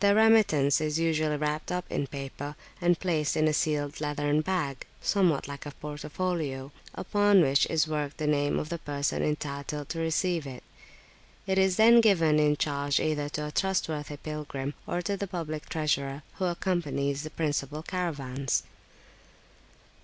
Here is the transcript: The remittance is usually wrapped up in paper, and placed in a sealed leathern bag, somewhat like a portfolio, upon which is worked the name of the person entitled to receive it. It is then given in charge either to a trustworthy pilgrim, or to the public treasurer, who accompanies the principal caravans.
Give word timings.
The 0.00 0.12
remittance 0.16 0.80
is 0.80 0.98
usually 0.98 1.36
wrapped 1.36 1.70
up 1.70 1.84
in 1.88 2.08
paper, 2.08 2.56
and 2.80 2.98
placed 2.98 3.36
in 3.36 3.46
a 3.46 3.52
sealed 3.52 4.00
leathern 4.00 4.40
bag, 4.40 4.88
somewhat 5.00 5.46
like 5.46 5.64
a 5.66 5.70
portfolio, 5.70 6.72
upon 6.96 7.42
which 7.42 7.66
is 7.66 7.86
worked 7.86 8.16
the 8.16 8.26
name 8.26 8.58
of 8.58 8.70
the 8.70 8.80
person 8.80 9.22
entitled 9.22 9.88
to 9.90 10.00
receive 10.00 10.48
it. 10.48 10.64
It 11.46 11.58
is 11.58 11.76
then 11.76 12.00
given 12.00 12.40
in 12.40 12.56
charge 12.56 12.98
either 12.98 13.28
to 13.28 13.46
a 13.46 13.52
trustworthy 13.52 14.16
pilgrim, 14.16 14.74
or 14.84 15.00
to 15.02 15.16
the 15.16 15.28
public 15.28 15.68
treasurer, 15.68 16.24
who 16.38 16.46
accompanies 16.46 17.22
the 17.22 17.30
principal 17.30 17.84
caravans. 17.84 18.64